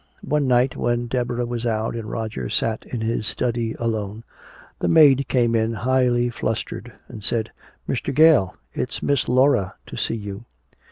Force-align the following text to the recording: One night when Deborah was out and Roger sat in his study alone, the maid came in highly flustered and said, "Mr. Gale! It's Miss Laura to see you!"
One 0.25 0.47
night 0.47 0.75
when 0.75 1.05
Deborah 1.05 1.45
was 1.45 1.63
out 1.63 1.93
and 1.95 2.09
Roger 2.09 2.49
sat 2.49 2.87
in 2.87 3.01
his 3.01 3.27
study 3.27 3.75
alone, 3.77 4.23
the 4.79 4.87
maid 4.87 5.27
came 5.29 5.53
in 5.53 5.73
highly 5.73 6.31
flustered 6.31 6.91
and 7.07 7.23
said, 7.23 7.51
"Mr. 7.87 8.11
Gale! 8.11 8.55
It's 8.73 9.03
Miss 9.03 9.29
Laura 9.29 9.75
to 9.85 9.95
see 9.97 10.15
you!" 10.15 10.45